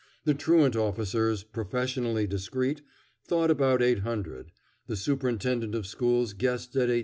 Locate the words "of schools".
5.75-6.33